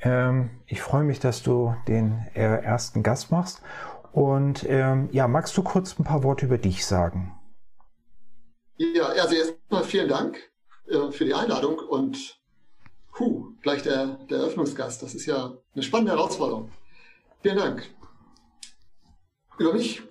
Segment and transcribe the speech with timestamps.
[0.00, 3.62] Ähm, ich freue mich, dass du den äh, ersten Gast machst.
[4.12, 7.34] Und ähm, ja, magst du kurz ein paar Worte über dich sagen?
[8.76, 10.38] Ja, also erstmal vielen Dank
[10.88, 12.40] äh, für die Einladung und
[13.12, 15.02] puh, gleich der, der Eröffnungsgast.
[15.02, 16.70] Das ist ja eine spannende Herausforderung.
[17.42, 17.90] Vielen Dank.
[19.58, 20.02] Über mich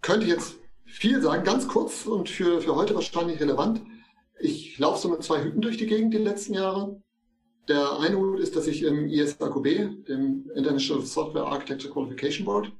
[0.00, 3.82] könnte ich jetzt viel sagen, ganz kurz und für, für heute wahrscheinlich relevant.
[4.40, 7.02] Ich laufe so mit zwei Hüten durch die Gegend die letzten Jahre.
[7.68, 12.70] Der eine Hut ist, dass ich im ISAQB, dem International Software Architecture Qualification Board,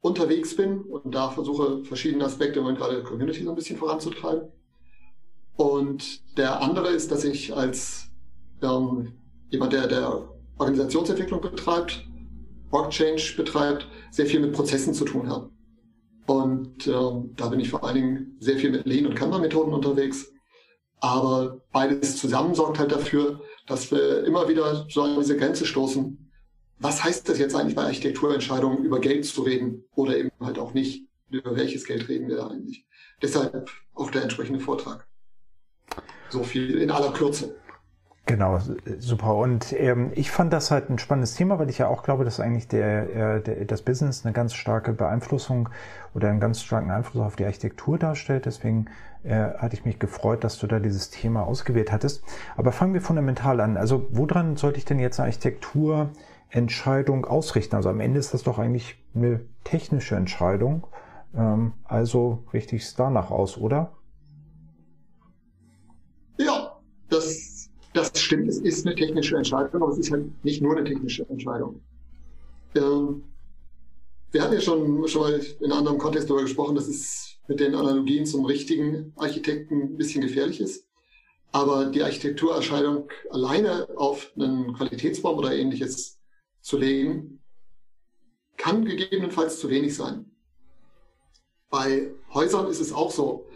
[0.00, 4.50] unterwegs bin und da versuche, verschiedene Aspekte und gerade der Community so ein bisschen voranzutreiben.
[5.56, 8.10] Und der andere ist, dass ich als
[8.60, 9.14] ähm,
[9.48, 10.28] jemand, der, der
[10.58, 12.06] Organisationsentwicklung betreibt,
[12.70, 15.50] Org Change betreibt, sehr viel mit Prozessen zu tun habe.
[16.26, 20.32] Und ähm, da bin ich vor allen Dingen sehr viel mit Lean- und Kanban-Methoden unterwegs.
[21.00, 26.30] Aber beides zusammen sorgt halt dafür, dass wir immer wieder so an diese Grenze stoßen.
[26.78, 30.74] Was heißt das jetzt eigentlich bei Architekturentscheidungen, über Geld zu reden oder eben halt auch
[30.74, 31.08] nicht?
[31.30, 32.86] Über welches Geld reden wir da eigentlich?
[33.22, 35.06] Deshalb auch der entsprechende Vortrag.
[36.28, 37.56] So viel in aller Kürze.
[38.26, 38.58] Genau,
[39.00, 39.36] super.
[39.36, 42.40] Und ähm, ich fand das halt ein spannendes Thema, weil ich ja auch glaube, dass
[42.40, 45.68] eigentlich der, äh, der, das Business eine ganz starke Beeinflussung
[46.14, 48.46] oder einen ganz starken Einfluss auf die Architektur darstellt.
[48.46, 48.86] Deswegen
[49.24, 52.24] äh, hatte ich mich gefreut, dass du da dieses Thema ausgewählt hattest.
[52.56, 53.76] Aber fangen wir fundamental an.
[53.76, 57.76] Also woran sollte ich denn jetzt eine Architekturentscheidung ausrichten?
[57.76, 60.86] Also am Ende ist das doch eigentlich eine technische Entscheidung.
[61.36, 63.92] Ähm, also richte ich es danach aus, oder?
[68.24, 71.80] Stimmt, es ist eine technische Entscheidung, aber es ist halt nicht nur eine technische Entscheidung.
[72.74, 73.22] Ähm,
[74.32, 77.60] wir hatten ja schon, schon mal in einem anderen Kontext darüber gesprochen, dass es mit
[77.60, 80.88] den Analogien zum richtigen Architekten ein bisschen gefährlich ist.
[81.52, 86.18] Aber die Architekturerscheinung alleine auf einen Qualitätsbaum oder ähnliches
[86.60, 87.40] zu legen,
[88.56, 90.30] kann gegebenenfalls zu wenig sein.
[91.70, 93.46] Bei Häusern ist es auch so.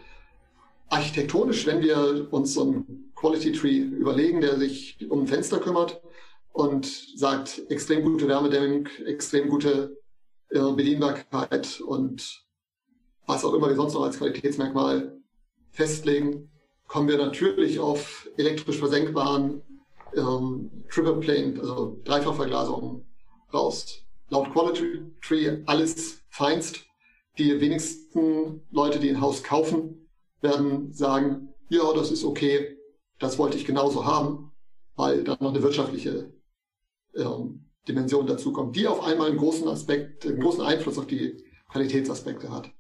[0.91, 6.01] Architektonisch, wenn wir uns so ein Quality Tree überlegen, der sich um Fenster kümmert
[6.53, 9.99] und sagt, extrem gute Wärmedämmung, extrem gute
[10.51, 12.45] äh, Bedienbarkeit und
[13.27, 15.19] was auch immer wir sonst noch als Qualitätsmerkmal
[15.71, 16.51] festlegen,
[16.87, 19.63] kommen wir natürlich auf elektrisch versenkbaren
[20.17, 23.05] ähm, Triple Plane, also Dreifachverglasungen
[23.53, 24.05] raus.
[24.31, 26.85] Laut Quality Tree alles feinst.
[27.37, 30.09] Die wenigsten Leute, die ein Haus kaufen,
[30.41, 32.78] werden sagen, ja, das ist okay,
[33.19, 34.53] das wollte ich genauso haben,
[34.97, 36.33] weil dann noch eine wirtschaftliche
[37.15, 41.45] ähm, Dimension dazu kommt, die auf einmal einen großen Aspekt, einen großen Einfluss auf die
[41.71, 42.71] Qualitätsaspekte hat.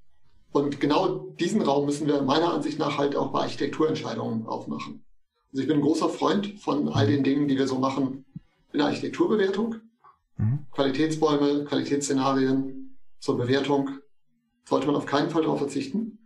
[0.50, 5.04] Und genau diesen Raum müssen wir meiner Ansicht nach halt auch bei Architekturentscheidungen aufmachen.
[5.50, 8.24] Also ich bin ein großer Freund von all den Dingen, die wir so machen
[8.72, 9.76] in der Architekturbewertung.
[10.36, 10.66] Mhm.
[10.72, 13.90] Qualitätsbäume, Qualitätsszenarien zur Bewertung
[14.64, 16.18] sollte man auf keinen Fall darauf verzichten.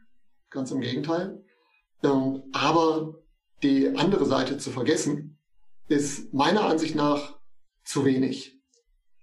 [0.51, 1.43] Ganz im Gegenteil.
[2.03, 3.22] Ähm, aber
[3.63, 5.39] die andere Seite zu vergessen,
[5.89, 7.39] ist meiner Ansicht nach
[7.85, 8.59] zu wenig.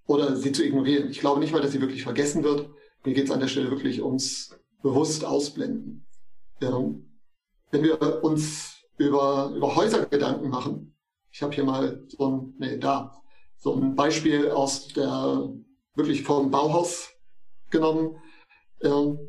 [0.05, 1.09] Oder sie zu ignorieren.
[1.09, 2.69] Ich glaube nicht mal, dass sie wirklich vergessen wird.
[3.03, 6.05] Mir geht es an der Stelle wirklich ums bewusst ausblenden.
[6.61, 7.05] Ähm,
[7.71, 10.95] wenn wir uns über, über Häuser Gedanken machen,
[11.31, 13.21] ich habe hier mal so ein, nee, da,
[13.57, 15.49] so ein Beispiel aus der,
[15.95, 17.09] wirklich vom Bauhaus
[17.69, 18.17] genommen.
[18.81, 19.19] Ähm,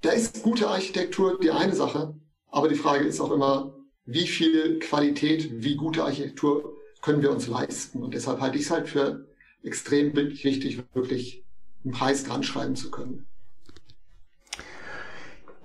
[0.00, 2.14] da ist gute Architektur die eine Sache,
[2.48, 3.74] aber die Frage ist auch immer,
[4.06, 8.02] wie viel Qualität, wie gute Architektur können wir uns leisten.
[8.02, 9.26] Und deshalb halte ich es halt für
[9.62, 11.44] extrem wichtig, wirklich
[11.84, 13.26] einen Preis dran schreiben zu können.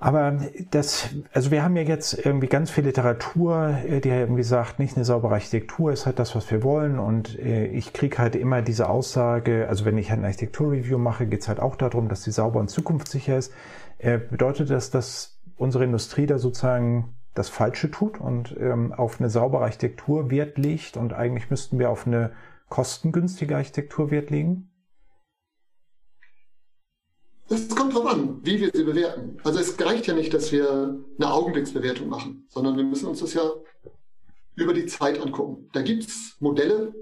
[0.02, 0.40] Aber
[0.72, 4.96] das, also wir haben ja jetzt irgendwie ganz viel Literatur, äh, die irgendwie sagt, nicht
[4.96, 7.00] eine saubere Architektur ist halt das, was wir wollen.
[7.00, 11.42] Und äh, ich kriege halt immer diese Aussage, also wenn ich ein Architekturreview mache, geht
[11.42, 13.54] es halt auch darum, dass sie sauber und zukunftssicher ist.
[13.98, 19.30] Äh, bedeutet das, dass unsere Industrie da sozusagen das Falsche tut und ähm, auf eine
[19.30, 22.34] saubere Architektur Wert legt und eigentlich müssten wir auf eine
[22.70, 24.72] kostengünstige Architektur Wert legen?
[27.48, 29.38] Das kommt drauf an, wie wir sie bewerten.
[29.44, 33.34] Also es reicht ja nicht, dass wir eine Augenblicksbewertung machen, sondern wir müssen uns das
[33.34, 33.52] ja
[34.56, 35.68] über die Zeit angucken.
[35.74, 36.94] Da gibt es Modelle,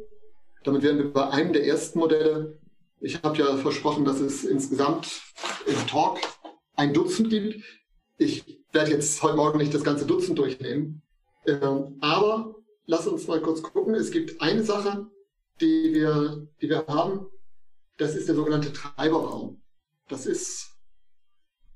[0.64, 2.60] Damit wären wir bei einem der ersten Modelle.
[3.00, 5.22] Ich habe ja versprochen, dass es insgesamt
[5.66, 6.20] im Talk
[6.76, 7.64] ein Dutzend gibt.
[8.20, 11.04] Ich werde jetzt heute Morgen nicht das ganze Dutzend durchnehmen.
[11.46, 12.56] Ähm, aber
[12.88, 13.94] lass uns mal kurz gucken.
[13.94, 15.08] Es gibt eine Sache,
[15.62, 17.28] die wir, die wir haben.
[17.98, 19.62] Das ist der sogenannte Treiberraum.
[20.08, 20.76] Das ist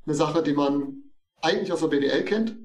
[0.06, 1.04] eine Sache, die man
[1.42, 2.58] eigentlich aus der BWL kennt,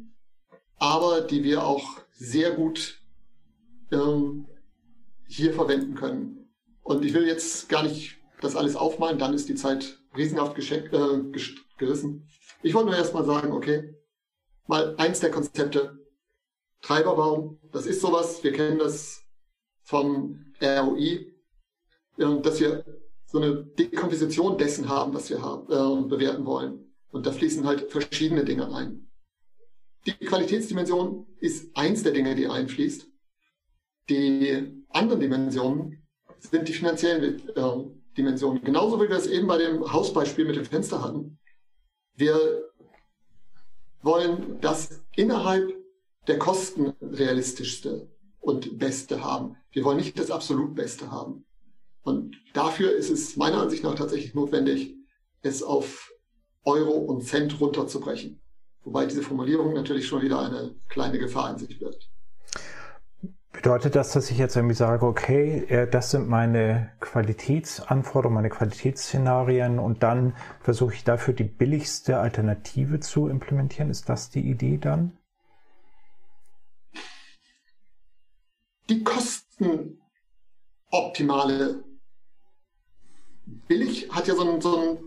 [0.79, 2.99] aber die wir auch sehr gut
[3.93, 4.47] ähm,
[5.27, 6.49] hier verwenden können.
[6.83, 11.23] Und ich will jetzt gar nicht das alles aufmalen, dann ist die Zeit riesenhaft äh,
[11.77, 12.27] gerissen.
[12.67, 13.95] Ich wollte nur erstmal sagen, okay,
[14.67, 16.05] mal eins der Konzepte,
[16.83, 19.23] Treiberbaum, das ist sowas, wir kennen das
[19.85, 21.33] vom ROI,
[22.17, 22.85] dass wir
[23.25, 26.93] so eine Dekomposition dessen haben, was wir haben, äh, bewerten wollen.
[27.13, 29.13] Und da fließen halt verschiedene Dinge ein.
[30.05, 33.07] Die Qualitätsdimension ist eins der Dinge, die einfließt.
[34.09, 36.05] Die anderen Dimensionen
[36.41, 37.85] sind die finanziellen äh,
[38.17, 38.65] Dimensionen.
[38.65, 41.39] Genauso wie wir es eben bei dem Hausbeispiel mit dem Fenster hatten.
[42.17, 42.71] Wir
[44.03, 45.73] wollen das innerhalb
[46.27, 48.11] der Kosten realistischste
[48.41, 49.57] und beste haben.
[49.71, 51.45] Wir wollen nicht das absolut Beste haben.
[52.03, 54.95] Und dafür ist es meiner Ansicht nach tatsächlich notwendig,
[55.43, 56.11] es auf
[56.65, 58.41] Euro und Cent runterzubrechen.
[58.83, 62.09] Wobei diese Formulierung natürlich schon wieder eine kleine Gefahr in sich birgt.
[63.67, 69.81] Bedeutet das, dass ich jetzt irgendwie sage, okay, äh, das sind meine Qualitätsanforderungen, meine Qualitätsszenarien
[69.81, 73.91] und dann versuche ich dafür die billigste Alternative zu implementieren?
[73.91, 75.19] Ist das die Idee dann?
[78.89, 81.83] Die kostenoptimale
[83.67, 84.99] billig hat ja so einen, so einen,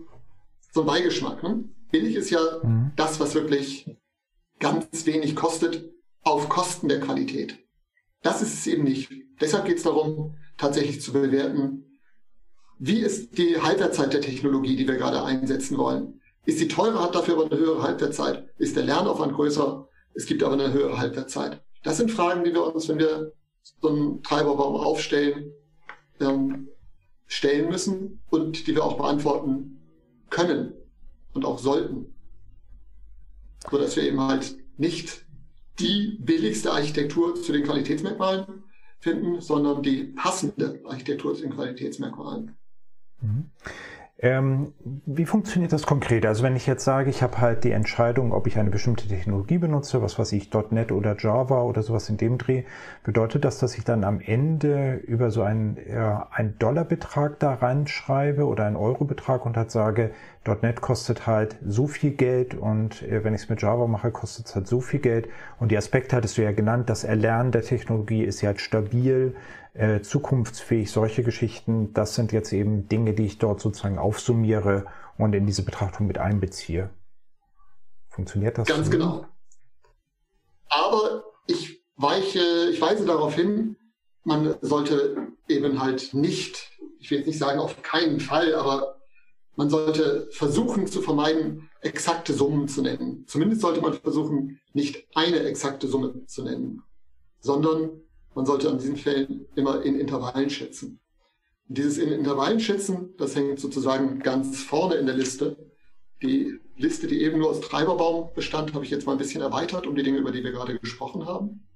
[0.70, 1.42] so einen Beigeschmack.
[1.42, 1.64] Ne?
[1.90, 2.92] Billig ist ja mhm.
[2.94, 3.98] das, was wirklich
[4.58, 5.90] ganz wenig kostet,
[6.20, 7.58] auf Kosten der Qualität.
[8.22, 9.10] Das ist es eben nicht.
[9.40, 11.86] Deshalb geht es darum, tatsächlich zu bewerten,
[12.78, 16.20] wie ist die Halbwertszeit der Technologie, die wir gerade einsetzen wollen.
[16.46, 18.48] Ist sie teurer, hat dafür aber eine höhere Halbwertszeit.
[18.56, 21.62] Ist der Lernaufwand größer, es gibt aber eine höhere Halbwertszeit.
[21.82, 23.32] Das sind Fragen, die wir uns, wenn wir
[23.62, 25.52] so einen Treiberbaum aufstellen,
[26.20, 26.68] ähm,
[27.26, 29.80] stellen müssen und die wir auch beantworten
[30.30, 30.72] können
[31.32, 32.14] und auch sollten.
[33.70, 35.26] So dass wir eben halt nicht
[35.80, 38.64] die billigste Architektur zu den Qualitätsmerkmalen
[38.98, 42.56] finden, sondern die passende Architektur zu den Qualitätsmerkmalen.
[43.20, 43.50] Mhm.
[44.22, 44.74] Ähm,
[45.06, 46.26] wie funktioniert das konkret?
[46.26, 49.56] Also wenn ich jetzt sage, ich habe halt die Entscheidung, ob ich eine bestimmte Technologie
[49.56, 52.64] benutze, was weiß ich, .NET oder Java oder sowas in dem Dreh,
[53.02, 58.44] bedeutet das, dass ich dann am Ende über so einen, äh, einen Dollarbetrag da reinschreibe
[58.44, 60.10] oder einen Eurobetrag und halt sage,
[60.44, 64.46] .NET kostet halt so viel Geld und äh, wenn ich es mit Java mache, kostet
[64.46, 65.28] es halt so viel Geld.
[65.58, 69.36] Und die Aspekte hattest du ja genannt, das Erlernen der Technologie ist ja halt stabil,
[69.74, 74.86] äh, zukunftsfähig, solche Geschichten, das sind jetzt eben Dinge, die ich dort sozusagen aufsummiere
[75.18, 76.90] und in diese Betrachtung mit einbeziehe.
[78.08, 78.66] Funktioniert das?
[78.66, 78.92] Ganz so?
[78.92, 79.26] genau.
[80.68, 82.40] Aber ich weiche,
[82.70, 83.76] ich weise darauf hin,
[84.24, 88.99] man sollte eben halt nicht, ich will jetzt nicht sagen auf keinen Fall, aber
[89.60, 93.26] man sollte versuchen zu vermeiden, exakte Summen zu nennen.
[93.26, 96.82] Zumindest sollte man versuchen, nicht eine exakte Summe zu nennen,
[97.40, 97.90] sondern
[98.34, 100.98] man sollte an diesen Fällen immer in Intervallen schätzen.
[101.68, 105.58] Und dieses in Intervallen schätzen, das hängt sozusagen ganz vorne in der Liste.
[106.22, 109.86] Die Liste, die eben nur aus Treiberbaum bestand, habe ich jetzt mal ein bisschen erweitert
[109.86, 111.68] um die Dinge, über die wir gerade gesprochen haben.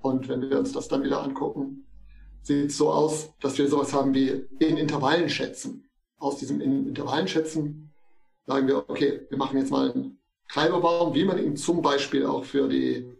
[0.00, 1.84] Und wenn wir uns das dann wieder angucken,
[2.42, 5.87] sieht es so aus, dass wir sowas haben wie in Intervallen schätzen.
[6.18, 7.92] Aus diesem in Intervallen schätzen
[8.46, 12.44] sagen wir, okay, wir machen jetzt mal einen Treiberbaum, wie man ihn zum Beispiel auch
[12.44, 13.12] für die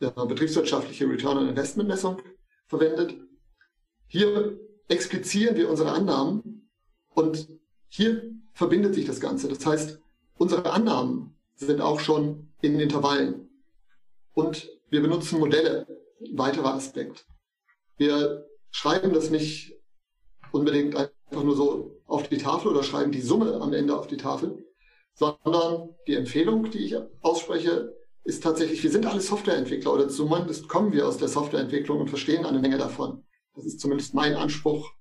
[0.00, 2.20] betriebswirtschaftliche Return on Investment Messung
[2.66, 3.14] verwendet.
[4.08, 4.58] Hier
[4.88, 6.68] explizieren wir unsere Annahmen
[7.10, 7.48] und
[7.88, 9.48] hier verbindet sich das Ganze.
[9.48, 10.00] Das heißt,
[10.36, 13.48] unsere Annahmen sind auch schon in Intervallen
[14.32, 15.86] und wir benutzen Modelle,
[16.32, 17.26] weiterer Aspekt.
[17.96, 19.78] Wir schreiben das nicht
[20.50, 24.16] unbedingt einfach nur so auf die Tafel oder schreiben die Summe am Ende auf die
[24.16, 24.64] Tafel,
[25.14, 30.92] sondern die Empfehlung, die ich ausspreche, ist tatsächlich, wir sind alle Softwareentwickler oder zumindest kommen
[30.92, 33.24] wir aus der Softwareentwicklung und verstehen eine Menge davon.
[33.54, 34.92] Das ist zumindest mein Anspruch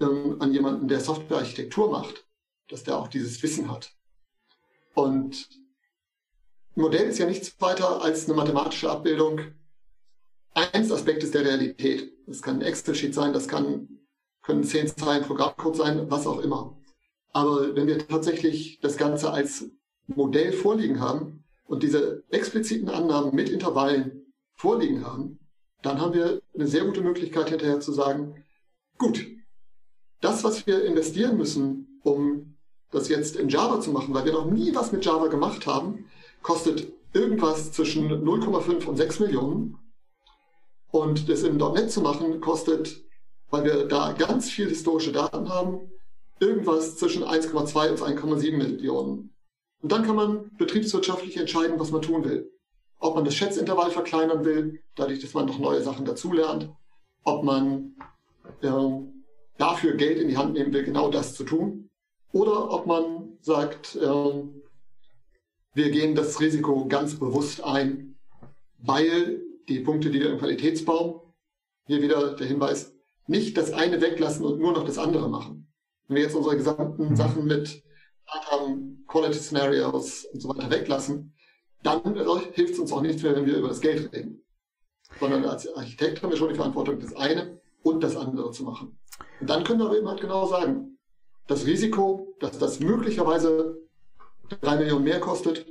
[0.00, 2.26] ähm, an jemanden, der Softwarearchitektur macht,
[2.68, 3.92] dass der auch dieses Wissen hat.
[4.94, 5.48] Und
[6.76, 9.40] ein Modell ist ja nichts weiter als eine mathematische Abbildung
[10.54, 12.12] eines Aspektes der Realität.
[12.26, 14.00] Das kann ein Excel-Sheet sein, das kann,
[14.44, 16.76] können zehn Zeilen Programmcode sein, was auch immer.
[17.32, 19.70] Aber wenn wir tatsächlich das Ganze als
[20.06, 25.38] Modell vorliegen haben, und diese expliziten Annahmen mit Intervallen vorliegen haben,
[25.82, 28.44] dann haben wir eine sehr gute Möglichkeit hinterher zu sagen,
[28.96, 29.26] Gut,
[30.20, 32.56] das, was wir investieren müssen, um
[32.90, 36.06] das jetzt in Java zu machen, weil wir noch nie was mit Java gemacht haben,
[36.42, 39.78] kostet irgendwas zwischen 0,5 und 6 Millionen.
[40.92, 43.04] Und das in .NET zu machen, kostet,
[43.54, 45.92] weil wir da ganz viel historische Daten haben,
[46.40, 49.32] irgendwas zwischen 1,2 und 1,7 Millionen.
[49.80, 52.50] Und dann kann man betriebswirtschaftlich entscheiden, was man tun will.
[52.98, 56.68] Ob man das Schätzintervall verkleinern will, dadurch, dass man noch neue Sachen dazulernt.
[57.22, 57.94] Ob man
[58.60, 58.70] äh,
[59.56, 61.90] dafür Geld in die Hand nehmen will, genau das zu tun.
[62.32, 64.42] Oder ob man sagt, äh,
[65.74, 68.16] wir gehen das Risiko ganz bewusst ein,
[68.78, 71.20] weil die Punkte, die wir im Qualitätsbaum,
[71.86, 72.93] hier wieder der Hinweis,
[73.26, 75.72] nicht das eine weglassen und nur noch das andere machen.
[76.06, 77.16] Wenn wir jetzt unsere gesamten mhm.
[77.16, 77.82] Sachen mit
[78.52, 81.34] ähm, Quality Scenarios und so weiter weglassen,
[81.82, 82.02] dann
[82.52, 84.42] hilft es uns auch nichts mehr, wenn wir über das Geld reden.
[85.20, 88.98] Sondern als Architekt haben wir schon die Verantwortung, das eine und das andere zu machen.
[89.40, 90.98] Und dann können wir eben halt genau sagen,
[91.46, 93.78] das Risiko, dass das möglicherweise
[94.60, 95.66] drei Millionen mehr kostet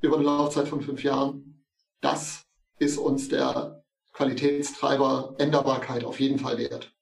[0.00, 1.64] über eine Laufzeit von fünf Jahren,
[2.00, 2.44] das
[2.78, 3.81] ist uns der
[4.12, 6.94] Qualitätstreiber Änderbarkeit auf jeden Fall wert.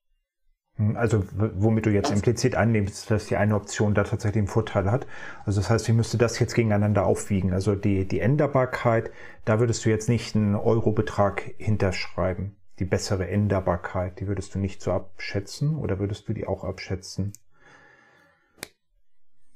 [0.77, 4.91] Hm, also womit du jetzt implizit annimmst, dass die eine Option da tatsächlich einen Vorteil
[4.91, 5.07] hat.
[5.45, 7.53] Also das heißt, ich müsste das jetzt gegeneinander aufwiegen.
[7.53, 9.11] Also die, die Änderbarkeit,
[9.45, 12.57] da würdest du jetzt nicht einen Eurobetrag hinterschreiben.
[12.79, 17.35] Die bessere Änderbarkeit, die würdest du nicht so abschätzen oder würdest du die auch abschätzen?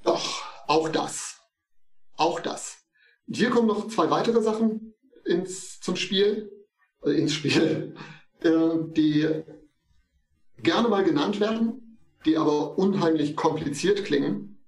[0.03, 1.41] Doch, auch das.
[2.17, 2.85] Auch das.
[3.27, 4.95] Hier kommen noch zwei weitere Sachen
[5.25, 6.53] ins, zum Spiel,
[7.05, 7.95] ins Spiel,
[8.43, 8.51] äh,
[8.97, 9.43] die
[10.63, 14.59] gerne mal genannt werden, die aber unheimlich kompliziert klingen.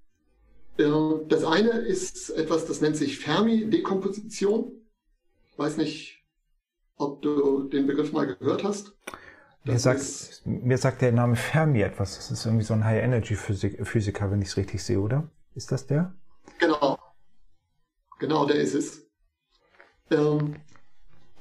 [0.77, 0.91] Äh,
[1.27, 4.71] das eine ist etwas, das nennt sich Fermi-Dekomposition.
[5.51, 6.23] Ich weiß nicht,
[6.97, 8.93] ob du den Begriff mal gehört hast.
[9.63, 12.15] Mir sagt, mir sagt, der Name Fermi etwas.
[12.15, 15.29] Das ist irgendwie so ein High-Energy-Physiker, wenn ich es richtig sehe, oder?
[15.55, 16.15] Ist das der?
[16.59, 16.97] Genau.
[18.19, 19.07] Genau, der ist es.
[20.09, 20.55] Ähm,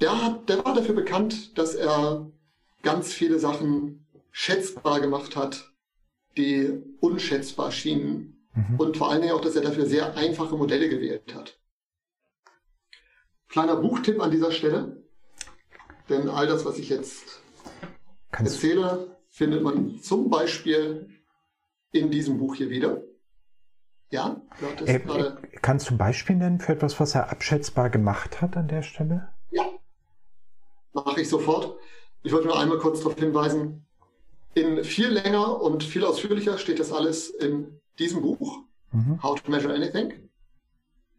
[0.00, 2.30] der, hat, der war dafür bekannt, dass er
[2.82, 5.72] ganz viele Sachen schätzbar gemacht hat,
[6.36, 8.48] die unschätzbar schienen.
[8.54, 8.78] Mhm.
[8.78, 11.58] Und vor allen Dingen auch, dass er dafür sehr einfache Modelle gewählt hat.
[13.48, 15.02] Kleiner Buchtipp an dieser Stelle,
[16.08, 17.40] denn all das, was ich jetzt
[18.30, 21.08] Kannst erzähle, findet man zum Beispiel
[21.92, 23.02] in diesem Buch hier wieder.
[24.10, 24.40] Ja,
[24.84, 25.00] äh,
[25.62, 29.32] kannst du ein Beispiel nennen für etwas, was er abschätzbar gemacht hat an der Stelle?
[31.04, 31.78] Mache ich sofort.
[32.22, 33.86] Ich wollte nur einmal kurz darauf hinweisen,
[34.54, 38.60] in viel länger und viel ausführlicher steht das alles in diesem Buch,
[38.92, 39.22] mhm.
[39.22, 40.30] How to Measure Anything,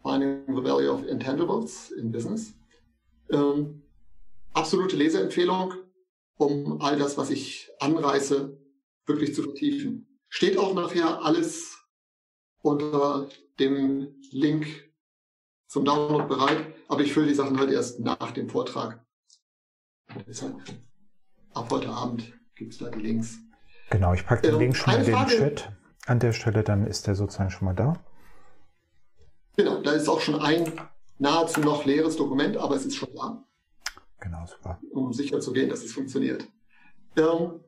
[0.01, 2.55] Finding the Value of Intangibles in Business.
[3.29, 3.83] Ähm,
[4.53, 5.75] absolute Leseempfehlung,
[6.37, 8.57] um all das, was ich anreiße,
[9.05, 10.07] wirklich zu vertiefen.
[10.29, 11.77] Steht auch nachher alles
[12.63, 13.29] unter
[13.59, 14.91] dem Link
[15.67, 19.05] zum Download bereit, aber ich fülle die Sachen halt erst nach dem Vortrag.
[20.27, 20.55] Deshalb
[21.53, 23.37] ab heute Abend gibt es da die Links.
[23.89, 25.71] Genau, ich packe den ähm, Link schon in den Frage, Chat
[26.05, 27.93] an der Stelle, dann ist der sozusagen schon mal da.
[29.55, 30.71] Genau, da ist auch schon ein
[31.19, 33.43] nahezu noch leeres Dokument, aber es ist schon da.
[34.19, 34.79] Genau, super.
[34.91, 36.47] Um sicher zu gehen, dass es funktioniert.
[37.15, 37.61] Ähm,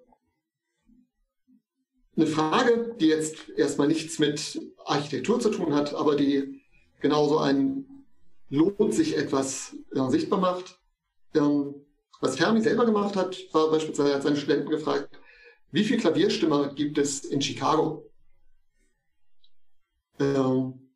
[2.15, 6.61] eine Frage, die jetzt erstmal nichts mit Architektur zu tun hat, aber die
[6.99, 7.85] genauso ein
[8.49, 10.79] lohnt sich etwas äh, sichtbar macht.
[11.33, 11.78] Ähm,
[12.19, 15.19] was Fermi selber gemacht hat, war beispielsweise, er hat seine Studenten gefragt,
[15.71, 18.09] wie viele Klavierstimmer gibt es in Chicago?
[20.19, 20.89] Ähm,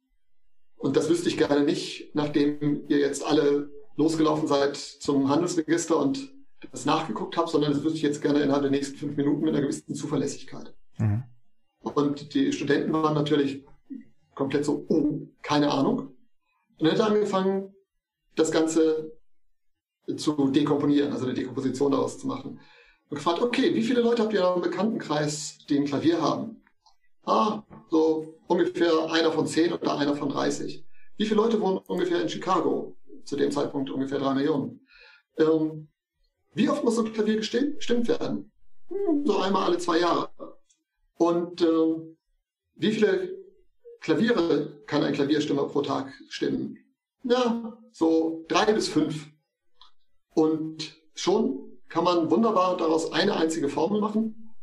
[0.77, 6.33] und das wüsste ich gerne nicht, nachdem ihr jetzt alle losgelaufen seid zum Handelsregister und
[6.71, 9.53] das nachgeguckt habt, sondern das wüsste ich jetzt gerne innerhalb der nächsten fünf Minuten mit
[9.53, 10.73] einer gewissen Zuverlässigkeit.
[10.97, 11.23] Mhm.
[11.81, 13.65] Und die Studenten waren natürlich
[14.35, 15.99] komplett so, oh, keine Ahnung.
[16.77, 17.73] Und dann hat er angefangen,
[18.35, 19.11] das Ganze
[20.17, 22.59] zu dekomponieren, also eine Dekomposition daraus zu machen.
[23.09, 26.61] Und gefragt, okay, wie viele Leute habt ihr in im Bekanntenkreis, die ein Klavier haben?
[27.25, 30.85] Ah, so ungefähr einer von zehn oder einer von 30.
[31.17, 32.97] Wie viele Leute wohnen ungefähr in Chicago?
[33.23, 34.85] Zu dem Zeitpunkt ungefähr drei Millionen.
[35.37, 35.87] Ähm,
[36.53, 38.51] wie oft muss ein Klavier gestimmt werden?
[38.89, 40.29] Hm, so einmal alle zwei Jahre.
[41.15, 42.15] Und äh,
[42.75, 43.37] wie viele
[44.01, 46.77] Klaviere kann ein Klavierstimmer pro Tag stimmen?
[47.23, 49.32] Ja, so drei bis fünf.
[50.33, 51.59] Und schon
[51.89, 54.55] kann man wunderbar daraus eine einzige Formel machen,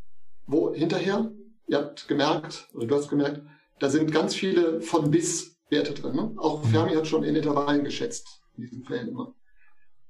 [0.47, 1.31] wo hinterher,
[1.69, 3.43] ihr habt gemerkt, oder du hast gemerkt,
[3.79, 6.17] da sind ganz viele von bis Werte drin.
[6.17, 6.35] Ne?
[6.37, 9.35] Auch Fermi hat schon in Intervallen geschätzt, in diesen Fällen immer.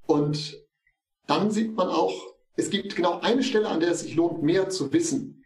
[0.07, 0.57] Und
[1.27, 2.13] dann sieht man auch,
[2.55, 5.45] es gibt genau eine Stelle, an der es sich lohnt, mehr zu wissen.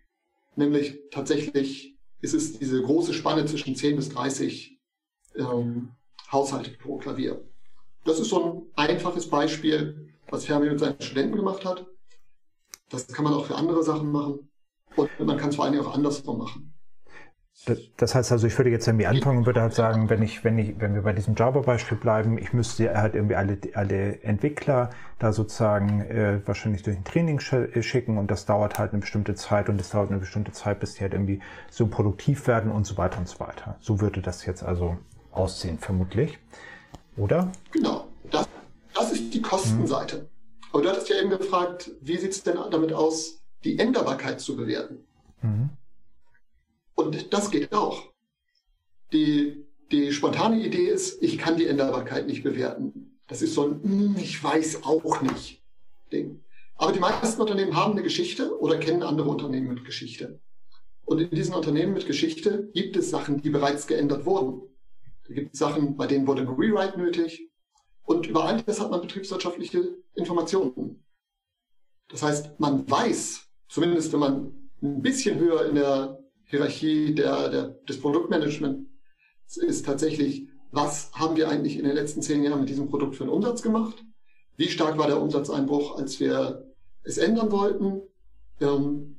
[0.55, 4.79] Nämlich tatsächlich ist es diese große Spanne zwischen 10 bis 30
[5.36, 5.91] ähm,
[6.31, 7.48] Haushalte pro Klavier.
[8.05, 11.85] Das ist so ein einfaches Beispiel, was Fermi mit seinen Studenten gemacht hat.
[12.89, 14.47] Das kann man auch für andere Sachen machen.
[14.95, 16.71] Und man kann es vor allen Dingen auch andersrum machen.
[17.97, 20.57] Das heißt also, ich würde jetzt irgendwie anfangen und würde halt sagen, wenn ich, wenn
[20.59, 25.31] ich, wenn wir bei diesem Java-Beispiel bleiben, ich müsste halt irgendwie alle, alle Entwickler da
[25.31, 29.69] sozusagen äh, wahrscheinlich durch ein Training äh, schicken und das dauert halt eine bestimmte Zeit
[29.69, 31.39] und es dauert eine bestimmte Zeit, bis die halt irgendwie
[31.71, 33.77] so produktiv werden und so weiter und so weiter.
[33.79, 34.97] So würde das jetzt also
[35.31, 36.38] aussehen, vermutlich.
[37.17, 37.51] Oder?
[37.72, 38.07] Genau.
[38.31, 38.48] Das,
[38.93, 40.17] das ist die Kostenseite.
[40.17, 40.27] Hm.
[40.72, 44.57] Aber du hattest ja eben gefragt, wie sieht es denn damit aus, die Änderbarkeit zu
[44.57, 45.05] bewerten?
[45.41, 45.69] Mhm.
[46.95, 48.03] Und das geht auch.
[49.13, 53.19] Die, die spontane Idee ist, ich kann die Änderbarkeit nicht bewerten.
[53.27, 55.63] Das ist so ein, hm, ich weiß auch nicht
[56.12, 56.43] Ding.
[56.75, 60.39] Aber die meisten Unternehmen haben eine Geschichte oder kennen andere Unternehmen mit Geschichte.
[61.05, 64.62] Und in diesen Unternehmen mit Geschichte gibt es Sachen, die bereits geändert wurden.
[65.27, 67.50] Da gibt es Sachen, bei denen wurde ein Rewrite nötig.
[68.03, 71.03] Und über all das hat man betriebswirtschaftliche Informationen.
[72.10, 77.67] Das heißt, man weiß, zumindest wenn man ein bisschen höher in der Hierarchie der, der,
[77.89, 78.88] des Produktmanagements
[79.55, 83.24] ist tatsächlich, was haben wir eigentlich in den letzten zehn Jahren mit diesem Produkt für
[83.24, 84.03] einen Umsatz gemacht?
[84.58, 86.72] Wie stark war der Umsatzeinbruch, als wir
[87.03, 88.01] es ändern wollten?
[88.62, 89.17] Ähm,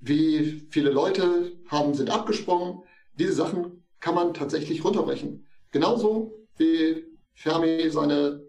[0.00, 2.82] wie viele Leute haben, sind abgesprungen?
[3.18, 5.46] Diese Sachen kann man tatsächlich runterbrechen.
[5.70, 8.42] Genauso wie Fermi seine,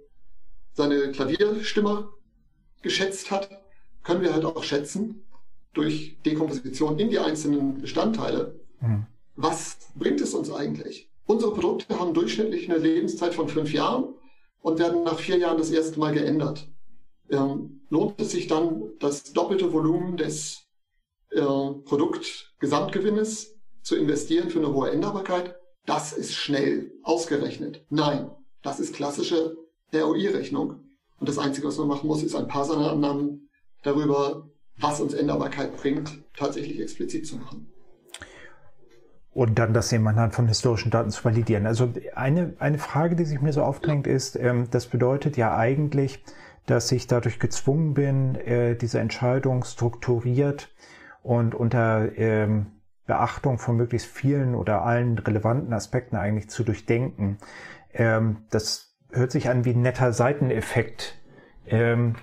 [0.74, 2.10] seine Klavierstimme
[2.81, 3.50] geschätzt hat,
[4.03, 5.25] können wir halt auch schätzen,
[5.74, 8.60] durch Dekomposition in die einzelnen Bestandteile.
[8.81, 9.05] Mhm.
[9.36, 11.10] Was bringt es uns eigentlich?
[11.25, 14.15] Unsere Produkte haben durchschnittlich eine Lebenszeit von fünf Jahren
[14.60, 16.67] und werden nach vier Jahren das erste Mal geändert.
[17.29, 20.67] Ähm, lohnt es sich dann, das doppelte Volumen des
[21.29, 23.52] äh, Produktgesamtgewinnes
[23.83, 25.55] zu investieren für eine hohe Änderbarkeit?
[25.85, 27.85] Das ist schnell ausgerechnet.
[27.89, 29.57] Nein, das ist klassische
[29.93, 30.79] ROI-Rechnung.
[31.19, 33.50] Und das Einzige, was man machen muss, ist ein paar seiner Annahmen
[33.83, 37.67] darüber was uns Änderbarkeit bringt, tatsächlich explizit zu machen.
[39.31, 41.65] Und dann das eben anhand von historischen Daten zu validieren.
[41.65, 46.24] Also eine, eine Frage, die sich mir so aufdrängt, ist, ähm, das bedeutet ja eigentlich,
[46.67, 50.69] dass ich dadurch gezwungen bin, äh, diese Entscheidung strukturiert
[51.24, 52.67] und unter ähm,
[53.05, 57.37] Beachtung von möglichst vielen oder allen relevanten Aspekten eigentlich zu durchdenken.
[57.94, 61.20] Ähm, das hört sich an wie ein netter Seiteneffekt.
[61.68, 62.16] Ähm,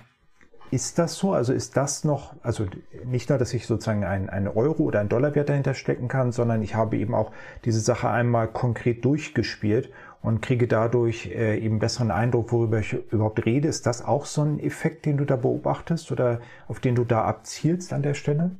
[0.71, 1.33] ist das so?
[1.33, 2.65] Also ist das noch, also
[3.03, 6.61] nicht nur, dass ich sozusagen einen, einen Euro oder einen Dollarwert dahinter stecken kann, sondern
[6.61, 7.31] ich habe eben auch
[7.65, 9.91] diese Sache einmal konkret durchgespielt
[10.21, 13.67] und kriege dadurch äh, eben besseren Eindruck, worüber ich überhaupt rede.
[13.67, 17.23] Ist das auch so ein Effekt, den du da beobachtest oder auf den du da
[17.25, 18.51] abzielst an der Stelle?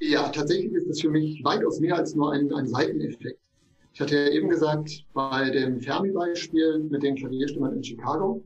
[0.00, 3.40] Ja, tatsächlich ist das für mich weitaus mehr als nur ein, ein Seiteneffekt.
[3.92, 8.44] Ich hatte ja eben gesagt, bei dem Fermi-Beispiel mit den Klavierstimmern in Chicago,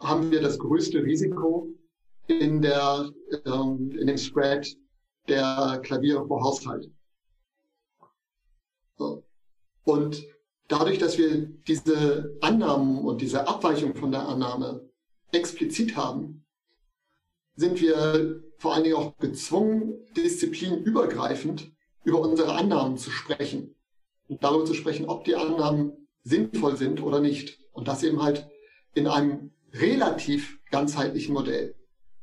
[0.00, 1.68] haben wir das größte Risiko
[2.26, 3.10] in, der,
[3.46, 4.76] ähm, in dem Spread
[5.28, 6.90] der Klaviere pro Haushalt.
[8.98, 9.24] So.
[9.84, 10.22] Und
[10.68, 14.88] dadurch, dass wir diese Annahmen und diese Abweichung von der Annahme
[15.32, 16.44] explizit haben,
[17.56, 21.70] sind wir vor allen Dingen auch gezwungen, disziplinübergreifend
[22.04, 23.74] über unsere Annahmen zu sprechen
[24.28, 25.92] und darüber zu sprechen, ob die Annahmen
[26.22, 27.58] sinnvoll sind oder nicht.
[27.72, 28.48] Und das eben halt
[28.94, 31.74] in einem relativ ganzheitlichen Modell.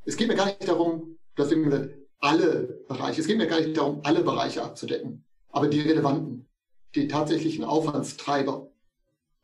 [0.04, 3.76] Es geht mir gar nicht darum, dass gesagt, alle Bereiche, es geht mir gar nicht
[3.76, 6.48] darum, alle Bereiche abzudecken, aber die relevanten,
[6.94, 8.70] die tatsächlichen Aufwandstreiber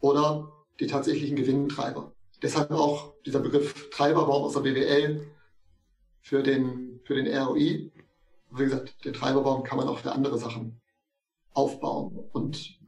[0.00, 2.12] oder die tatsächlichen Gewinntreiber.
[2.42, 5.26] Deshalb auch dieser Begriff Treiberbaum aus der BWL
[6.22, 7.90] für den, für den ROI.
[8.52, 10.80] Wie gesagt, den Treiberbaum kann man auch für andere Sachen
[11.52, 12.18] aufbauen.
[12.32, 12.78] Und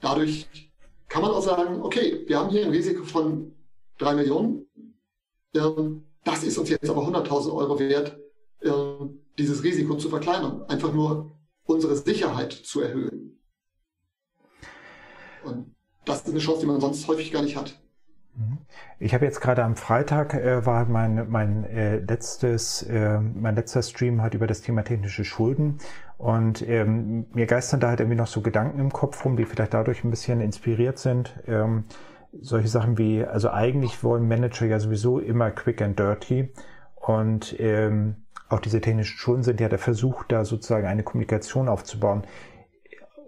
[0.00, 0.70] dadurch
[1.08, 3.54] kann man auch sagen, okay, wir haben hier ein Risiko von
[3.98, 4.66] drei Millionen.
[5.54, 8.18] Ähm, das ist uns jetzt aber 100.000 Euro wert,
[8.62, 10.62] ähm, dieses Risiko zu verkleinern.
[10.68, 11.32] Einfach nur
[11.64, 13.38] unsere Sicherheit zu erhöhen.
[15.44, 17.80] Und das ist eine Chance, die man sonst häufig gar nicht hat.
[18.40, 18.58] Mhm.
[18.98, 23.82] Ich habe jetzt gerade am Freitag äh, war mein mein äh, letztes äh, mein letzter
[23.82, 25.78] Stream halt über das Thema technische Schulden
[26.18, 29.74] und ähm, mir geistern da halt irgendwie noch so Gedanken im Kopf rum, die vielleicht
[29.74, 31.34] dadurch ein bisschen inspiriert sind.
[31.46, 31.84] Ähm,
[32.40, 36.52] solche Sachen wie, also eigentlich wollen Manager ja sowieso immer quick and dirty
[36.94, 38.16] und ähm,
[38.48, 42.24] auch diese technischen Schulden sind ja der Versuch, da sozusagen eine Kommunikation aufzubauen.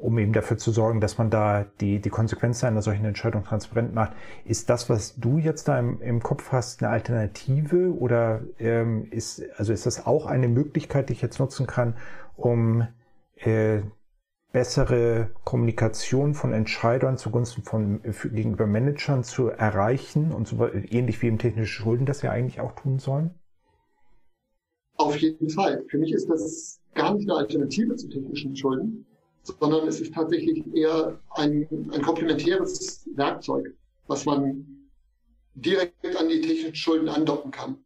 [0.03, 3.95] Um eben dafür zu sorgen, dass man da die, die Konsequenzen einer solchen Entscheidung transparent
[3.95, 4.13] macht.
[4.45, 9.43] Ist das, was du jetzt da im, im Kopf hast, eine Alternative oder ähm, ist,
[9.57, 11.95] also ist das auch eine Möglichkeit, die ich jetzt nutzen kann,
[12.37, 12.89] um
[13.37, 13.83] äh,
[14.51, 21.39] bessere Kommunikation von Entscheidern zugunsten von gegenüber Managern zu erreichen und so ähnlich wie im
[21.39, 23.31] technischen Schulden das ja eigentlich auch tun sollen?
[24.97, 25.85] Auf jeden Fall.
[25.89, 29.07] Für mich ist das gar nicht eine Alternative zu technischen Schulden,
[29.43, 33.75] sondern es ist tatsächlich eher ein, ein komplementäres Werkzeug,
[34.07, 34.89] was man
[35.55, 37.85] direkt an die technischen Schulden andocken kann.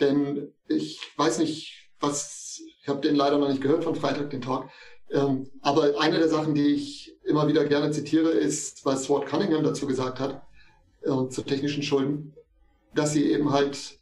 [0.00, 4.42] Denn ich weiß nicht, was, ich habe den leider noch nicht gehört von Freitag, den
[4.42, 4.68] Talk,
[5.10, 9.62] ähm, aber eine der Sachen, die ich immer wieder gerne zitiere, ist, was Swart Cunningham
[9.62, 10.42] dazu gesagt hat,
[11.02, 12.34] äh, zu technischen Schulden,
[12.94, 13.98] dass sie eben halt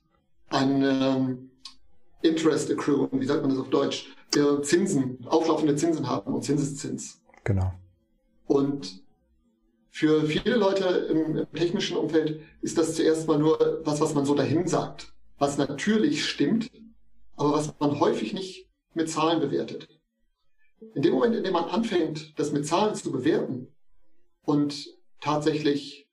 [0.49, 1.51] ein ähm,
[2.23, 7.23] Interest Accrue, wie sagt man das auf Deutsch, äh, Zinsen, auflaufende Zinsen haben und Zinseszins.
[7.45, 7.73] Genau.
[8.47, 9.03] Und
[9.91, 14.25] für viele Leute im, im, technischen Umfeld ist das zuerst mal nur was, was man
[14.25, 16.71] so dahin sagt, was natürlich stimmt,
[17.37, 19.89] aber was man häufig nicht mit Zahlen bewertet.
[20.95, 23.69] In dem Moment, in dem man anfängt, das mit Zahlen zu bewerten
[24.45, 26.09] und tatsächlich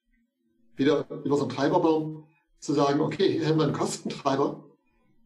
[0.76, 2.26] wieder über so einen Treiberbaum
[2.60, 4.64] zu sagen, okay, hier haben wir einen Kostentreiber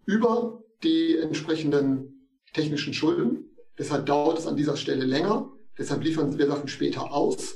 [0.05, 2.12] über die entsprechenden
[2.53, 3.49] technischen Schulden.
[3.77, 5.51] Deshalb dauert es an dieser Stelle länger.
[5.77, 7.55] Deshalb liefern wir Sachen später aus.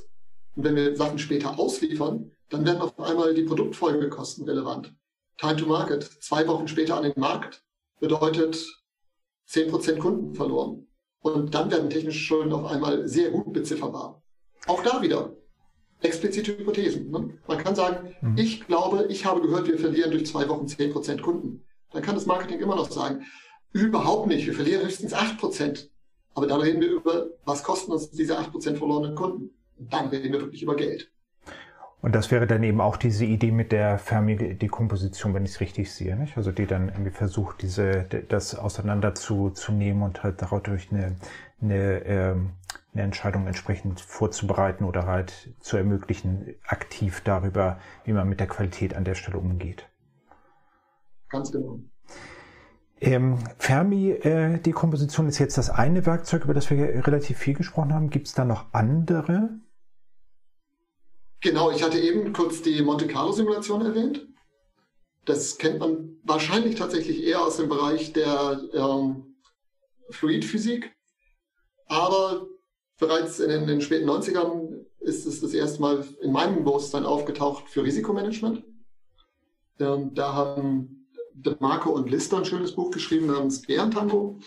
[0.56, 4.94] Und wenn wir Sachen später ausliefern, dann werden auf einmal die Produktfolgekosten relevant.
[5.38, 7.64] Time to Market, zwei Wochen später an den Markt,
[8.00, 8.58] bedeutet
[9.50, 10.88] 10% Kunden verloren.
[11.20, 14.24] Und dann werden technische Schulden auf einmal sehr gut bezifferbar.
[14.66, 15.36] Auch da wieder
[16.02, 17.10] explizite Hypothesen.
[17.10, 17.38] Ne?
[17.48, 18.38] Man kann sagen, mhm.
[18.38, 21.66] ich glaube, ich habe gehört, wir verlieren durch zwei Wochen 10% Kunden.
[21.92, 23.26] Dann kann das Marketing immer noch sagen,
[23.74, 25.90] überhaupt nicht, wir verlieren höchstens 8%.
[26.34, 29.50] Aber dann reden wir über, was kosten uns diese 8% verlorenen Kunden.
[29.78, 31.12] Und dann reden wir wirklich über Geld.
[32.00, 35.92] Und das wäre dann eben auch diese Idee mit der Fermi-Dekomposition, wenn ich es richtig
[35.92, 36.38] sehe, nicht?
[36.38, 41.16] Also die dann irgendwie versucht, diese, das auseinander zu, zu nehmen und halt dadurch eine,
[41.60, 42.52] eine, ähm,
[42.94, 48.96] eine Entscheidung entsprechend vorzubereiten oder halt zu ermöglichen, aktiv darüber, wie man mit der Qualität
[48.96, 49.90] an der Stelle umgeht.
[51.30, 51.80] Ganz genau.
[53.00, 58.10] Ähm, Fermi-Dekomposition äh, ist jetzt das eine Werkzeug, über das wir relativ viel gesprochen haben.
[58.10, 59.50] Gibt es da noch andere?
[61.42, 64.28] Genau, ich hatte eben kurz die Monte Carlo-Simulation erwähnt.
[65.26, 69.36] Das kennt man wahrscheinlich tatsächlich eher aus dem Bereich der ähm,
[70.10, 70.96] Fluidphysik.
[71.86, 72.48] Aber
[72.98, 77.06] bereits in den, in den, späten 90ern ist es das erste Mal in meinem Bewusstsein
[77.06, 78.64] aufgetaucht für Risikomanagement.
[79.80, 80.97] Ähm, da haben
[81.60, 84.40] Marco und Lister ein schönes Buch geschrieben namens Bärentango.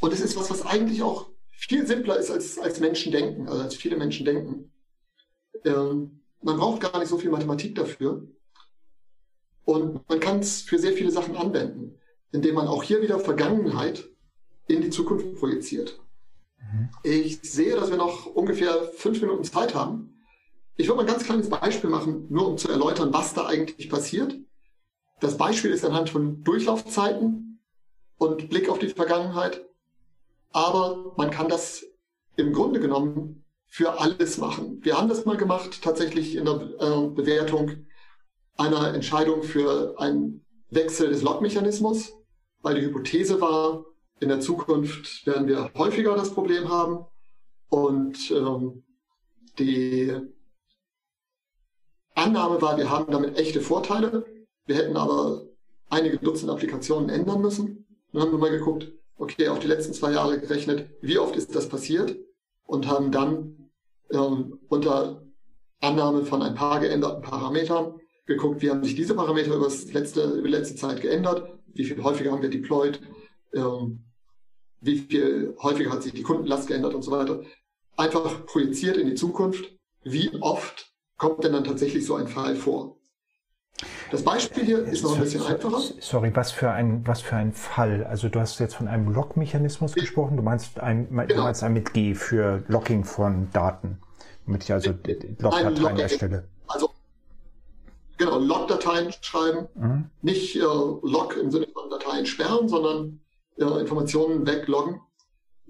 [0.00, 3.62] Und es ist was, was eigentlich auch viel simpler ist, als, als Menschen denken, also
[3.62, 4.72] als viele Menschen denken.
[5.64, 8.26] Ähm, man braucht gar nicht so viel Mathematik dafür.
[9.64, 11.98] Und man kann es für sehr viele Sachen anwenden,
[12.32, 14.08] indem man auch hier wieder Vergangenheit
[14.66, 16.00] in die Zukunft projiziert.
[16.58, 16.88] Mhm.
[17.04, 20.20] Ich sehe, dass wir noch ungefähr fünf Minuten Zeit haben.
[20.76, 23.88] Ich würde mal ein ganz kleines Beispiel machen, nur um zu erläutern, was da eigentlich
[23.88, 24.36] passiert.
[25.22, 27.60] Das Beispiel ist anhand von Durchlaufzeiten
[28.18, 29.64] und Blick auf die Vergangenheit.
[30.50, 31.86] Aber man kann das
[32.34, 34.80] im Grunde genommen für alles machen.
[34.82, 37.86] Wir haben das mal gemacht, tatsächlich in der äh, Bewertung
[38.56, 42.14] einer Entscheidung für einen Wechsel des Logmechanismus,
[42.60, 43.84] weil die Hypothese war,
[44.18, 47.06] in der Zukunft werden wir häufiger das Problem haben
[47.68, 48.82] und ähm,
[49.60, 50.16] die
[52.16, 54.31] Annahme war, wir haben damit echte Vorteile.
[54.66, 55.46] Wir hätten aber
[55.88, 57.86] einige Dutzend Applikationen ändern müssen.
[58.12, 61.54] Dann haben wir mal geguckt, okay, auf die letzten zwei Jahre gerechnet, wie oft ist
[61.54, 62.16] das passiert
[62.66, 63.70] und haben dann
[64.10, 65.22] ähm, unter
[65.80, 70.24] Annahme von ein paar geänderten Parametern geguckt, wie haben sich diese Parameter über, das letzte,
[70.24, 73.00] über die letzte Zeit geändert, wie viel häufiger haben wir deployed,
[73.54, 74.04] ähm,
[74.80, 77.42] wie viel häufiger hat sich die Kundenlast geändert und so weiter.
[77.96, 79.72] Einfach projiziert in die Zukunft,
[80.02, 82.96] wie oft kommt denn dann tatsächlich so ein Fall vor.
[84.12, 85.80] Das Beispiel hier ist noch ein bisschen einfacher.
[86.00, 88.04] Sorry, was für ein, was für ein Fall?
[88.04, 90.36] Also du hast jetzt von einem Lock-Mechanismus gesprochen.
[90.36, 91.26] Du meinst ein, genau.
[91.26, 94.02] du meinst ein mit G für Locking von Daten,
[94.44, 94.90] damit ich also
[95.38, 96.44] Log-Dateien erstelle.
[96.68, 96.90] Also
[98.18, 100.10] genau, Log-Dateien schreiben, mhm.
[100.20, 103.18] nicht äh, Log im Sinne von Dateien sperren, sondern
[103.56, 105.00] äh, Informationen wegloggen.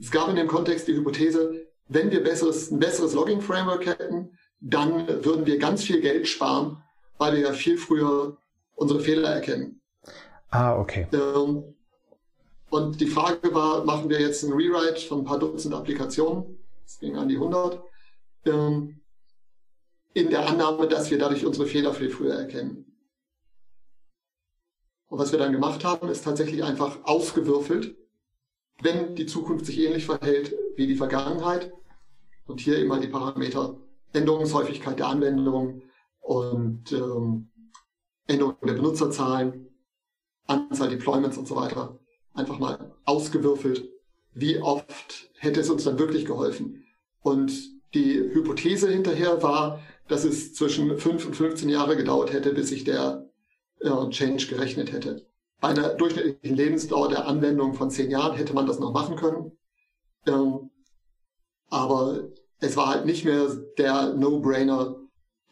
[0.01, 5.07] Es gab in dem Kontext die Hypothese, wenn wir besseres, ein besseres Logging-Framework hätten, dann
[5.25, 6.83] würden wir ganz viel Geld sparen
[7.19, 8.37] weil wir ja viel früher
[8.75, 9.81] unsere Fehler erkennen.
[10.51, 11.07] Ah, okay.
[11.13, 11.75] Ähm,
[12.71, 16.59] und die Frage war, machen wir jetzt einen Rewrite von ein paar Dutzend Applikationen
[16.93, 17.83] es ging an die 100,
[18.47, 19.01] ähm,
[20.15, 22.85] in der Annahme, dass wir dadurch unsere Fehler viel früher erkennen.
[25.09, 27.97] Und was wir dann gemacht haben, ist tatsächlich einfach ausgewürfelt,
[28.83, 31.73] wenn die Zukunft sich ähnlich verhält wie die Vergangenheit.
[32.47, 33.79] Und hier immer die Parameter
[34.13, 35.83] Änderungshäufigkeit der Anwendung
[36.23, 37.51] und ähm,
[38.27, 39.69] Änderung der Benutzerzahlen,
[40.47, 41.99] Anzahl Deployments und so weiter.
[42.33, 43.89] Einfach mal ausgewürfelt,
[44.33, 46.85] wie oft hätte es uns dann wirklich geholfen.
[47.21, 47.53] Und
[47.95, 52.85] die Hypothese hinterher war, dass es zwischen 5 und 15 Jahre gedauert hätte, bis sich
[52.85, 53.29] der
[53.81, 55.27] äh, Change gerechnet hätte.
[55.61, 59.53] Bei einer durchschnittlichen Lebensdauer der Anwendung von 10 Jahren hätte man das noch machen können.
[60.27, 60.71] Ähm,
[61.69, 65.02] aber es war halt nicht mehr der No-Brainer,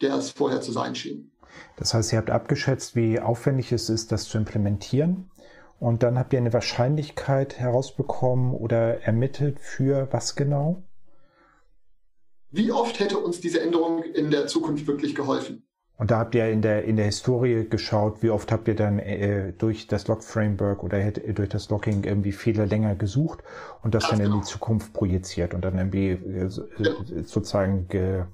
[0.01, 1.31] der es vorher zu sein schien.
[1.77, 5.31] Das heißt, ihr habt abgeschätzt, wie aufwendig es ist, das zu implementieren.
[5.79, 10.83] Und dann habt ihr eine Wahrscheinlichkeit herausbekommen oder ermittelt für was genau?
[12.51, 15.63] Wie oft hätte uns diese Änderung in der Zukunft wirklich geholfen?
[15.97, 18.99] Und da habt ihr in der, in der Historie geschaut, wie oft habt ihr dann
[18.99, 23.41] äh, durch das Log-Framework oder hätte, durch das Logging irgendwie Fehler länger gesucht
[23.83, 24.35] und das Ganz dann genau.
[24.37, 26.93] in die Zukunft projiziert und dann irgendwie äh, ja.
[27.23, 28.25] sozusagen ge,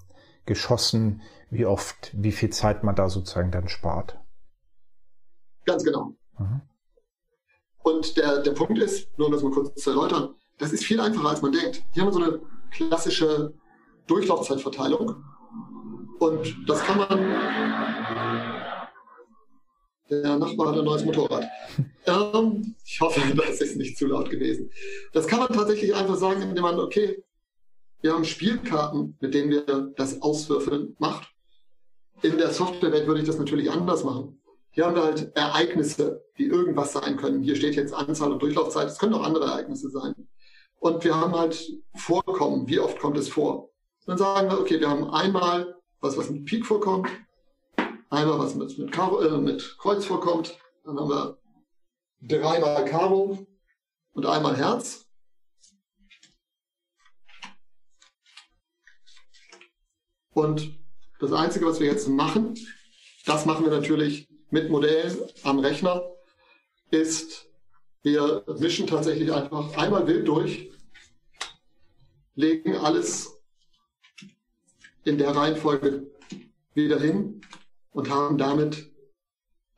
[0.47, 4.19] geschossen, wie oft, wie viel Zeit man da sozusagen dann spart.
[5.65, 6.15] Ganz genau.
[6.39, 6.63] Mhm.
[7.83, 11.01] Und der, der Punkt ist, nur um das mal kurz zu erläutern, das ist viel
[11.01, 11.85] einfacher, als man denkt.
[11.93, 13.55] Hier haben wir so eine klassische
[14.07, 15.23] Durchlaufzeitverteilung.
[16.19, 17.09] Und das kann man.
[20.09, 21.45] Der Nachbar hat ein neues Motorrad.
[22.09, 24.71] Ähm, ich hoffe, das ist nicht zu laut gewesen.
[25.13, 27.21] Das kann man tatsächlich einfach sagen, indem man, okay,
[28.01, 31.35] wir haben Spielkarten, mit denen wir das Auswürfeln macht.
[32.23, 34.41] In der Softwarewelt würde ich das natürlich anders machen.
[34.71, 37.43] Hier haben wir halt Ereignisse, die irgendwas sein können.
[37.43, 38.89] Hier steht jetzt Anzahl und Durchlaufzeit.
[38.89, 40.15] Es können auch andere Ereignisse sein.
[40.79, 42.69] Und wir haben halt Vorkommen.
[42.69, 43.71] Wie oft kommt es vor?
[44.07, 47.09] Dann sagen wir, okay, wir haben einmal was, was mit Pik vorkommt,
[48.11, 51.39] einmal was mit, mit, Karo, äh, mit Kreuz vorkommt, dann haben wir
[52.21, 53.47] dreimal Karo
[54.13, 55.07] und einmal Herz.
[60.33, 60.79] Und
[61.19, 62.55] das Einzige, was wir jetzt machen,
[63.25, 66.03] das machen wir natürlich mit Modellen am Rechner,
[66.91, 67.49] ist,
[68.03, 70.71] wir mischen tatsächlich einfach einmal wild durch,
[72.35, 73.41] legen alles
[75.05, 76.07] in der Reihenfolge
[76.75, 77.41] wieder hin
[77.93, 78.93] und haben damit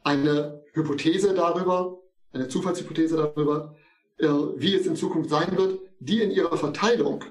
[0.03, 2.01] eine Hypothese darüber,
[2.33, 3.77] eine Zufallshypothese darüber,
[4.19, 7.25] äh, wie es in Zukunft sein wird, die in ihrer Verteilung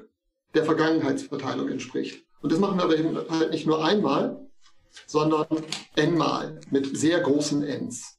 [0.53, 2.26] der Vergangenheitsverteilung entspricht.
[2.41, 4.47] Und das machen wir aber halt nicht nur einmal,
[5.05, 5.47] sondern
[5.95, 8.17] n-mal mit sehr großen n's.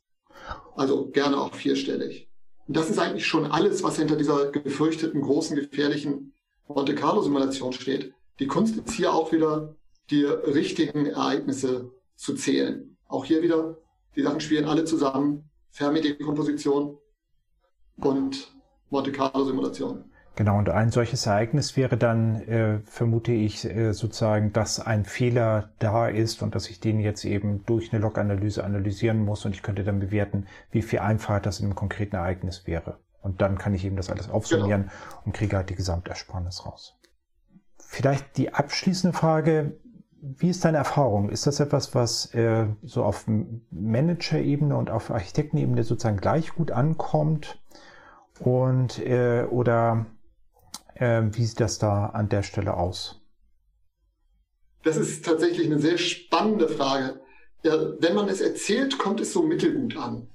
[0.76, 2.28] Also gerne auch vierstellig.
[2.66, 6.35] Und das ist eigentlich schon alles, was hinter dieser gefürchteten, großen, gefährlichen
[6.66, 8.12] Monte Carlo Simulation steht.
[8.38, 9.74] Die Kunst ist hier auch wieder,
[10.11, 12.96] die richtigen Ereignisse zu zählen.
[13.09, 13.78] Auch hier wieder,
[14.16, 15.48] die Sachen spielen alle zusammen.
[15.70, 16.98] Fermi-Dekomposition
[17.96, 18.52] und
[18.90, 20.11] Monte Carlo-Simulation.
[20.38, 25.70] Genau, und ein solches Ereignis wäre dann, äh, vermute ich, äh, sozusagen, dass ein Fehler
[25.81, 29.64] da ist und dass ich den jetzt eben durch eine Log-Analyse analysieren muss und ich
[29.64, 33.01] könnte dann bewerten, wie viel einfacher das in einem konkreten Ereignis wäre.
[33.20, 35.22] Und dann kann ich eben das alles aufsummieren genau.
[35.24, 36.96] und kriege halt die Gesamtersparnis raus.
[37.77, 39.72] Vielleicht die abschließende Frage,
[40.20, 41.31] wie ist deine Erfahrung?
[41.31, 43.27] Ist das etwas, was äh, so auf
[43.72, 47.61] Manager-Ebene und auf Architektenebene sozusagen gleich gut ankommt?
[48.38, 50.07] Und äh, oder
[51.00, 53.20] wie sieht das da an der Stelle aus?
[54.82, 57.20] Das ist tatsächlich eine sehr spannende Frage.
[57.62, 60.28] Wenn man es erzählt, kommt es so mittelgut an.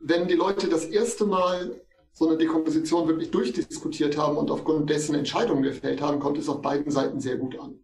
[0.00, 1.80] Wenn die Leute das erste Mal
[2.12, 6.60] so eine Dekomposition wirklich durchdiskutiert haben und aufgrund dessen Entscheidungen gefällt haben, kommt es auf
[6.60, 7.78] beiden Seiten sehr gut an.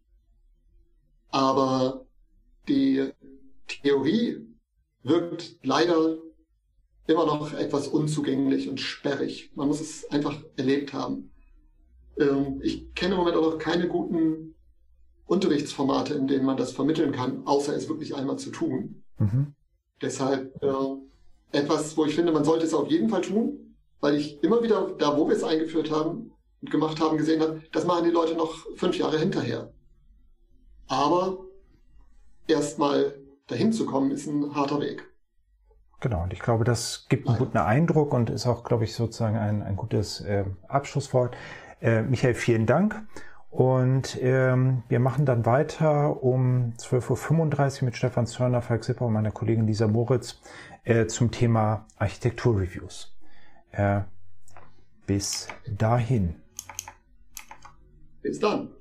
[1.31, 2.07] Aber
[2.69, 3.12] die
[3.69, 4.45] Theorie
[5.03, 6.17] wirkt leider
[7.07, 9.53] immer noch etwas unzugänglich und sperrig.
[9.55, 11.31] Man muss es einfach erlebt haben.
[12.19, 14.55] Ähm, ich kenne im Moment auch noch keine guten
[15.27, 19.03] Unterrichtsformate, in denen man das vermitteln kann, außer es wirklich einmal zu tun.
[19.19, 19.55] Mhm.
[20.01, 24.42] Deshalb äh, etwas, wo ich finde, man sollte es auf jeden Fall tun, weil ich
[24.42, 28.05] immer wieder da, wo wir es eingeführt haben und gemacht haben, gesehen habe, das machen
[28.05, 29.73] die Leute noch fünf Jahre hinterher.
[30.87, 31.45] Aber
[32.47, 35.09] erstmal dahin zu kommen, ist ein harter Weg.
[36.01, 39.37] Genau, und ich glaube, das gibt einen guten Eindruck und ist auch, glaube ich, sozusagen
[39.37, 41.37] ein, ein gutes äh, Abschlusswort.
[41.81, 43.03] Äh, Michael, vielen Dank.
[43.51, 49.15] Und ähm, wir machen dann weiter um 12.35 Uhr mit Stefan Zörner, Falk Sipper und
[49.15, 50.43] meiner Kollegin Lisa Moritz
[50.85, 53.17] äh, zum Thema Architekturreviews.
[53.73, 54.03] Äh,
[55.07, 56.35] bis dahin.
[58.21, 58.76] Bis dann.